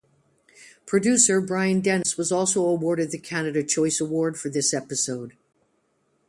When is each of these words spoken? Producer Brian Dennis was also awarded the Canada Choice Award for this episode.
Producer 0.87 1.39
Brian 1.39 1.79
Dennis 1.79 2.17
was 2.17 2.31
also 2.31 2.65
awarded 2.65 3.11
the 3.11 3.19
Canada 3.19 3.61
Choice 3.63 4.01
Award 4.01 4.35
for 4.35 4.49
this 4.49 4.73
episode. 4.73 5.33